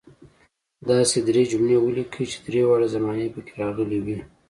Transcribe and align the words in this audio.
داسې 0.89 1.17
درې 1.27 1.43
جملې 1.51 1.77
ولیکئ 1.79 2.23
چې 2.31 2.37
درې 2.47 2.61
واړه 2.65 2.87
زمانې 2.95 3.27
پکې 3.33 3.53
راغلي 3.61 3.99
وي. 4.05 4.19